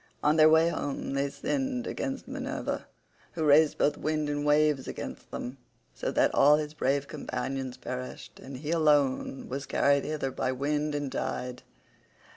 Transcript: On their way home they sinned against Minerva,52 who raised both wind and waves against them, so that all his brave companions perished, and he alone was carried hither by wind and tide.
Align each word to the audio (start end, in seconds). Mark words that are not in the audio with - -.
On 0.23 0.35
their 0.35 0.49
way 0.49 0.69
home 0.69 1.13
they 1.13 1.29
sinned 1.29 1.85
against 1.85 2.27
Minerva,52 2.27 2.83
who 3.33 3.43
raised 3.45 3.77
both 3.77 3.97
wind 3.99 4.29
and 4.29 4.43
waves 4.43 4.87
against 4.87 5.29
them, 5.29 5.59
so 5.93 6.09
that 6.09 6.33
all 6.33 6.57
his 6.57 6.73
brave 6.73 7.07
companions 7.07 7.77
perished, 7.77 8.39
and 8.39 8.57
he 8.57 8.71
alone 8.71 9.47
was 9.47 9.67
carried 9.67 10.03
hither 10.03 10.31
by 10.31 10.51
wind 10.53 10.95
and 10.95 11.11
tide. 11.11 11.61